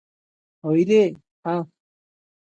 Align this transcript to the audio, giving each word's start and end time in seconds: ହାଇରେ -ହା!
ହାଇରେ 0.67 0.97
-ହା! 1.11 1.55